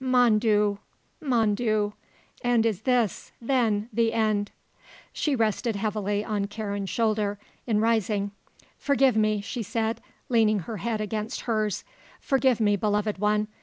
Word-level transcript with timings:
Mon 0.03 0.39
Dieu, 0.39 0.79
mon 1.21 1.53
Dieu, 1.53 1.93
and 2.43 2.65
is 2.65 2.81
this, 2.81 3.31
then, 3.39 3.87
the 3.93 4.13
end...." 4.13 4.49
She 5.13 5.35
rested 5.35 5.75
heavily 5.75 6.25
on 6.25 6.45
Karen's 6.47 6.89
shoulder 6.89 7.37
in 7.67 7.79
rising. 7.79 8.31
"Forgive 8.79 9.15
me," 9.15 9.41
she 9.41 9.61
said, 9.61 10.01
leaning 10.27 10.61
her 10.61 10.77
head 10.77 11.01
against 11.01 11.41
hers, 11.41 11.83
"forgive 12.19 12.59
me, 12.59 12.75
beloved 12.75 13.19
one. 13.19 13.47